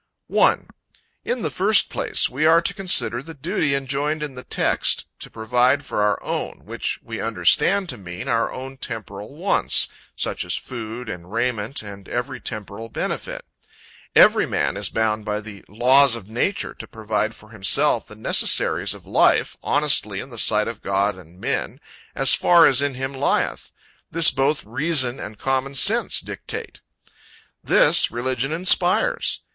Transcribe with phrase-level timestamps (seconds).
[0.25, 0.67] 1.
[1.23, 5.29] In the first place, we are to consider the duty enjoined in the text, to
[5.29, 10.55] provide for our own: which we understand to mean our own temporal wants, such as
[10.55, 13.45] food and raiment and every temporal benefit.
[14.15, 18.95] Every man is bound by the laws of nature to provide for himself the necessaries
[18.95, 21.79] of life, honestly in the sight of God and men,
[22.15, 23.71] as far as in him lieth.
[24.09, 26.81] This both reason and common sense dictate.
[27.63, 29.41] This religion inspires.